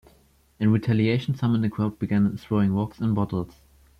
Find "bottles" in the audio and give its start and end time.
3.13-3.61